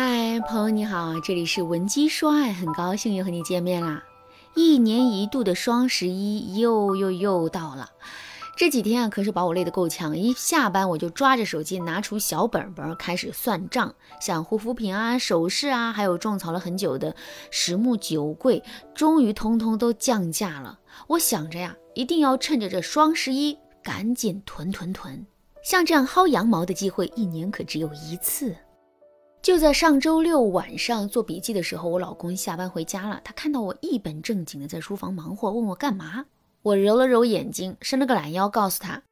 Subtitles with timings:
[0.00, 4.00] 嗨，朋友你好，这里是文姬说爱，很高兴又和你见面啦。
[4.54, 7.90] 一年一度的双十一又又又到了，
[8.56, 17.16] 这几天啊可是把我累得够呛，一下班我就抓着手机，拿出小本本开始算账，像护肤品啊、首饰啊，还有种草了很久的
[17.50, 18.62] 实木酒柜，
[18.94, 20.78] 终于通通都降价了。
[21.08, 25.26] 我想着呀，一定要趁着这双十一赶紧囤囤囤，
[25.64, 28.54] 像这样薅羊毛的机会，一年可只有一次。
[29.48, 33.18] 就在上周六晚上做笔记的时候，我老公下班回家了。
[33.24, 36.26] 他看到我一本正经的在书房忙活，问我干嘛。
[36.60, 39.02] 我揉了揉眼睛，伸了个懒腰，告诉他：“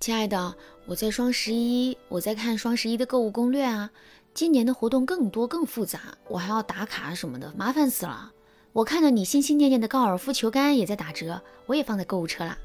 [0.00, 3.88] 亲爱的，我在双十一，我在看双十一的购物攻略啊。
[4.34, 8.32] 今年的活动更多更复杂，我还要打卡什么的，麻烦死了。
[8.72, 12.58] 我看到你心心念念的高尔夫球杆也在打折，我也放在购物车了。”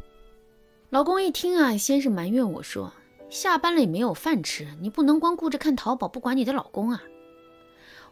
[0.89, 2.91] 老公一听啊，先是埋怨我说。
[3.29, 7.03] 下班了也没有饭吃，你不能光顾着看淘宝，不管你的老公啊！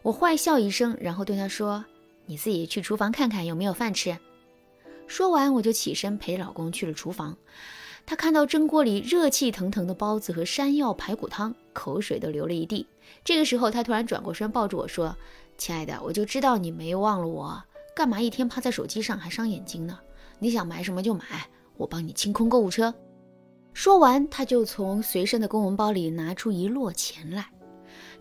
[0.02, 1.84] 我坏笑一声，然后对他说
[2.26, 4.16] ：“你自己去厨房看看有没有饭吃。”
[5.06, 7.36] 说完，我就起身陪老公去了厨房。
[8.06, 12.86] 他看到蒸锅里热气腾腾的包子和山药排骨汤，口水都流了一地。
[13.24, 15.14] 这个时候，他突然转过身抱住我说
[15.58, 17.62] ：“亲爱的，我就知道你没忘了我，
[17.94, 19.98] 干嘛一天趴在手机上还伤眼睛呢？
[20.38, 22.94] 你想买什么就买，我帮你清空购物车。”
[23.74, 27.46] 说完，他就从随身的公文包里拿出一摞钱来。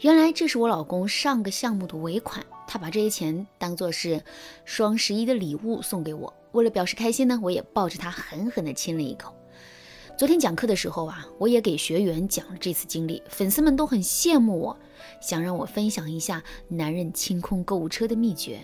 [0.01, 4.23] 原来这是我老公上个项目的尾款，他把这些钱当做是
[4.63, 6.31] 双十一的礼物送给我。
[6.51, 9.33] 为了表示开心呢，我也抱着他狠狠地亲了一口。
[10.15, 14.77] 昨天讲课的时候啊，我也给学员讲了这次经历，粉丝们都很羡慕我，
[15.19, 18.59] 想让我分享一下男人清空购物车的秘诀。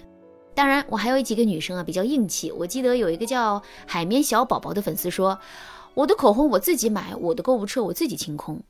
[0.54, 5.39] 当然，我还有几个女生啊比较硬气，我记得有一个叫海绵小宝宝的粉丝说。
[5.95, 8.64] 我的口红我自己买，我的购物车我自己清空。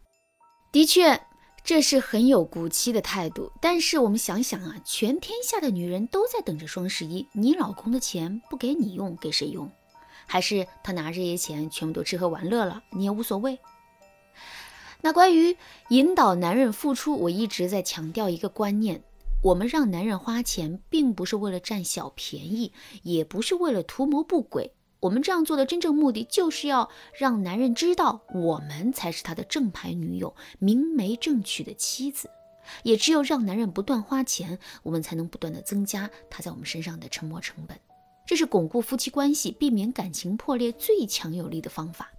[0.74, 1.22] 的确，
[1.64, 3.52] 这是很有骨气的态度。
[3.62, 9.72] 但是我们想想啊，全天下的女人都在等着双十一，你老公的钱不给你用，给谁用？
[10.26, 13.60] 还是他拿这些钱全部都吃喝玩乐了，你也无所谓？
[15.02, 15.58] 那关于
[15.90, 19.04] 引导男人付出，我一直在强调一个观念：
[19.44, 22.72] 我们让男人花钱，并不是为了占小便宜，
[23.04, 24.72] 也不是为了图谋不轨。
[25.04, 32.30] 我们这样做的真正目的，就是要让男人知道，我们才是他的正牌女友、明媒正娶的妻子。
[32.84, 37.78] 也只有让男人不断花钱，我们才能不断的增加他在我们身上的沉没成本。
[38.26, 42.10] 这是巩固夫妻关系、避免感情破裂最强有力的方法。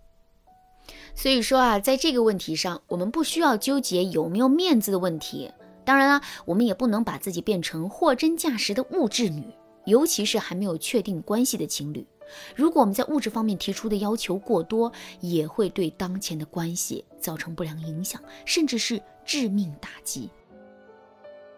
[1.15, 5.51] 所以说啊，在这个问题上，我们不需要纠结有没有面子的问题。
[5.87, 9.47] 当然啦，我们也不能把自己变成货真价实的物质女，
[9.87, 12.07] 尤其是还没有确定关系的情侣。
[12.55, 20.31] 如果我们在物质方面提出的要求过多，也会对当前的关系造成不良影响，甚至是致命打击。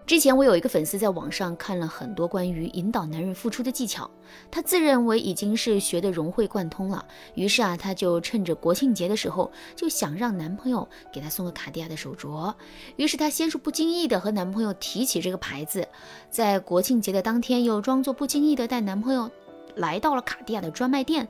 [0.06, 4.08] 之前我有一个粉丝在网上看了很多关于引导男人付出的技巧，
[4.52, 7.04] 他自认为已经是学得融会贯通了，
[7.34, 12.54] 于是啊，他就趁着国庆节的时候就想让男朋友给他送个卡地亚的手镯。
[12.94, 15.88] 于是他先是不经意的和男朋友提起这个牌子，
[16.30, 19.28] 在国庆节的当天又装作不经意的带男朋友。
[19.76, 21.28] 来到了卡地亚的专卖店，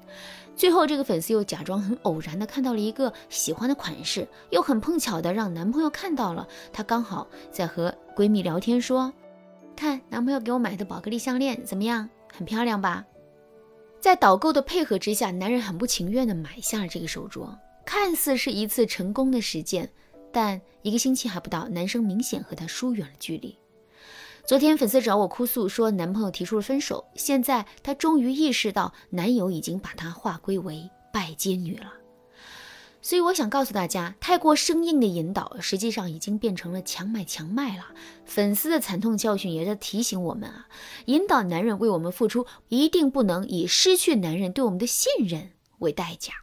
[0.56, 9.12] 最后这个粉丝又假装很偶然的看到了一个喜欢的款式，又很碰巧的让男朋友看到了，她刚好在和闺蜜聊天，说
[9.76, 12.08] ：“看男朋友给我买的宝格丽项链怎么样？
[12.32, 13.04] 很漂亮吧？”
[14.00, 17.48] 在导购的配合之下，男人很不情愿的买下了这个手镯，
[17.84, 19.90] 看似是一次成功的实践，
[20.32, 23.58] 但一个星期还不到，男生明显和她疏远了距离。
[24.46, 27.04] 昨天粉丝找我哭诉说，男朋友提出了分手。
[27.16, 31.92] 现在她终于意识到，男友已经把她划归为拜金女了。
[33.02, 37.86] 所以我想告诉大家，太过生硬的引导，实际上已经变成了强买强卖了。
[38.24, 40.68] 粉丝的惨痛教训也在提醒我们啊，
[41.06, 46.34] 引导男人为我们付出，一定不能以失去男人对我们的信任为代价。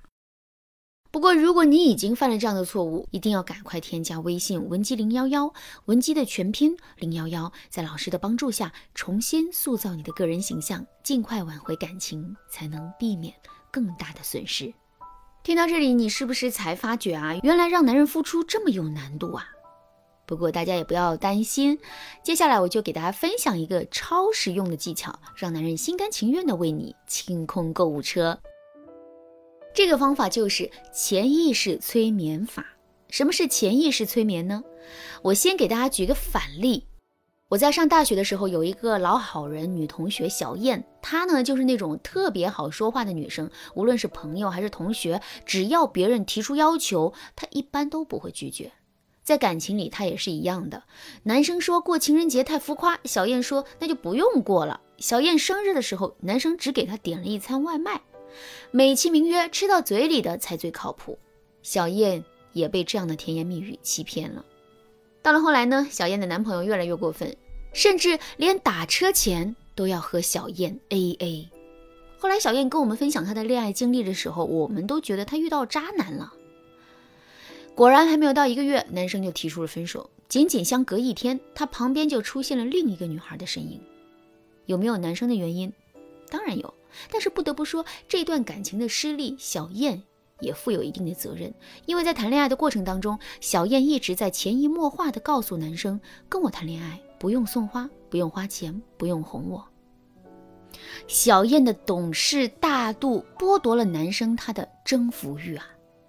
[1.14, 5.54] 不过，如果你已经犯了这样的错误，一定要赶快添加微信文姬零幺幺，
[5.86, 13.32] 文姬的全拼零幺幺，在老师的帮助下重新塑造你的个人形象，尽快挽回感情，才能避免
[13.72, 14.74] 更大的损失。
[15.44, 19.46] 听到这里，你是不是才发觉啊，原来让男人付出这么有难度啊？
[20.26, 21.78] 不过大家也不要担心，
[22.24, 28.40] 接下来我就给大家分享一个超实用的技巧，让男人心甘情愿的为你清空购物车。
[29.74, 32.66] 这个方法就是潜意识催眠法。
[33.10, 34.64] 什么是潜意识催眠呢？
[35.22, 36.86] 我先给大家举个反例。
[37.50, 48.72] 我在上大学的时候，有一个老好人女同学小燕，她呢就是那种特别好说话的女生，无论是朋友还是同学，只要别人提出要求，她一般都不会拒绝。
[49.24, 50.84] 在感情里，她也是一样的。
[51.24, 54.82] 男生说过情人节太浮夸，小燕说那就不用过了。
[54.98, 58.02] 小燕生日的时候，男生只给她点了一餐外卖，
[58.72, 61.18] 美其名曰吃到嘴里的才最靠谱。
[61.62, 64.44] 小燕也被这样的甜言蜜语欺骗了。
[65.22, 67.36] 到了后来呢，小燕的男朋友越来越过分，
[67.74, 71.50] 甚至连打车钱都要和小燕 A A。
[72.18, 76.34] 后来小燕跟我们分享她的恋爱经历的时候，我们都觉得她遇到渣男了。
[77.76, 80.10] 果然还没有到一个月，男生就提出了分手。
[80.28, 83.80] 仅仅相隔一天，他旁边就出现了另一个女孩的身影。
[84.66, 85.72] 有没有男生的原因？
[86.30, 86.74] 当然有。
[87.12, 90.02] 但是不得不说，这段感情的失利，小燕
[90.40, 91.54] 也负有一定的责任。
[91.86, 99.66] 因为在谈恋爱的过程当中，小燕一直在潜移默化的告诉男生，跟我谈恋爱不用送花，不用花钱，不用哄我。
[101.08, 105.66] 小燕的懂事大度剥夺了男生他的征服欲啊，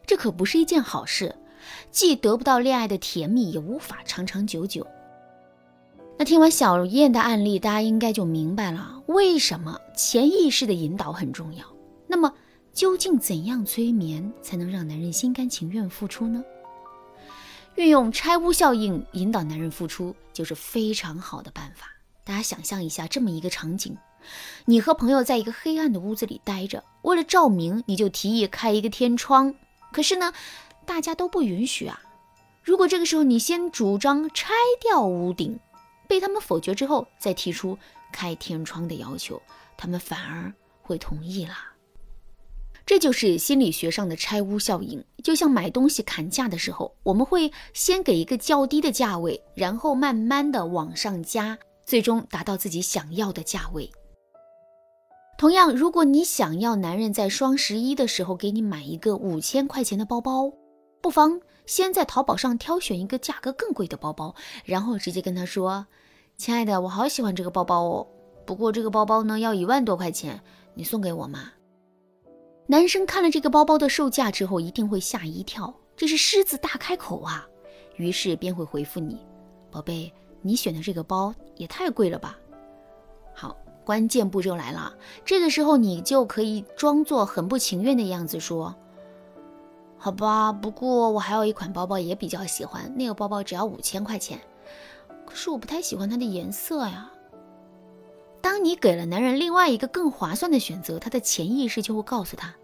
[0.06, 1.34] 这可不是一件好事。
[1.90, 4.86] 既得不到恋爱的甜蜜，也无法长长久久。
[6.16, 11.64] 那听完小燕的案例，大家应该就明白了为什么潜意识的引导很重要。
[12.06, 12.32] 那么，
[12.72, 16.44] 究竟怎样催眠才能让男人心甘情愿付出呢？
[17.74, 21.88] 运用拆屋效应引导男人付出，就是非常好的办法。
[22.22, 23.96] 大家想象一下这么一个场景：
[24.64, 29.54] 你和朋友在一个黑暗的屋子里待着，为了照明，你就提议开一个天窗。
[29.92, 30.32] 可是呢？
[30.86, 31.98] 大家都不允许啊！
[32.62, 34.52] 如果这个时候你先主张拆
[34.82, 35.58] 掉屋顶，
[36.08, 37.78] 被他们否决之后，再提出
[38.12, 39.40] 开天窗的要求，
[39.76, 40.52] 他们反而
[40.82, 41.70] 会同意啦。
[42.86, 45.02] 这就是心理学上的拆屋效应。
[45.22, 53.90] 就像买东西砍价的时候，我们会先给一个较低的价位，然后慢慢的往上加，最终达到自己想要的价位。
[55.38, 60.52] 同样，如果你想要男人在双十一的时候给你买一个五千块钱的包包，
[61.00, 64.34] 不妨先在淘宝上挑选一个价格更贵的包包，
[64.64, 65.86] 然后直接跟他说
[66.36, 68.06] ：“亲爱的，我好喜欢这个包包哦，
[68.44, 70.40] 不过这个包包呢要一万多块钱，
[70.74, 71.52] 你送给我吗？”
[72.66, 77.46] 男生看了这个包包的售价之后，一定会吓一跳，这是狮子大开口啊！
[77.96, 79.18] 于是便会回复你
[79.70, 80.12] ：“宝贝，
[80.42, 82.38] 你选的这个包也太贵了吧？”
[83.34, 84.94] 好，关键步骤来了，
[85.24, 88.74] 这个时候你就可以装作很不情愿的样子说。
[90.04, 94.38] 好吧，不过我还有一款包包也比较喜欢，那个包包只要五千块钱，
[95.24, 97.10] 可是我不太喜欢它的颜色呀。
[98.42, 102.54] 当你给了男人另外一个更划算的选择，他的潜意识就会告诉他，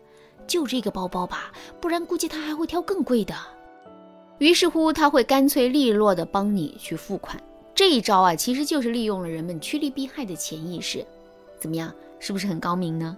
[0.46, 1.50] 就这个包包吧，
[1.80, 3.34] 不然估计他还会挑更贵的。
[4.36, 7.42] 于是乎，他会干脆利落的帮你去付款。
[7.74, 11.02] 这一招啊，其实就是利用了人们趋利避害的潜意识。
[11.58, 13.16] 怎么样，是不是很高明呢？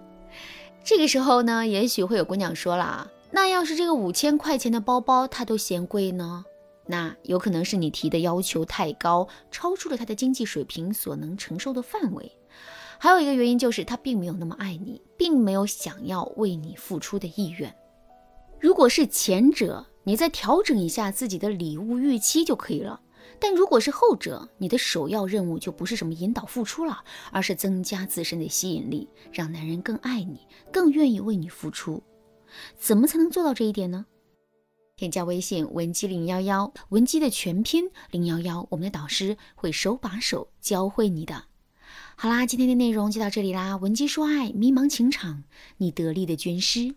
[0.81, 3.05] 这个时候呢，也许会有姑娘说了啊。
[3.43, 6.45] 那要是这个五千块钱的包包他都嫌贵呢？
[6.87, 12.31] 那有可能是你提的要求太高，超出了他的经济水平所能承受的范围。
[12.97, 17.75] 还有一个原因就是他并没有那么爱你，并没有想要为你付出的意愿。
[18.61, 23.01] 如果是前者，你再调整一下自己的礼物预期就可以了。
[23.41, 32.01] 但如果是后者，你的首要任务就不是什么引导付出了，而是增加自身的吸引力，让男人更爱你，更愿意为你付出。
[32.77, 34.05] 怎么才能做到这一点呢？
[34.95, 41.45] 添加微信文姬零幺幺，文姬的全拼零幺幺，我们的导师会手把手教会你的。
[42.15, 43.75] 好啦，今天的内容就到这里啦。
[43.77, 45.43] 文姬说爱，迷茫情场，
[45.77, 46.95] 你得力的军师。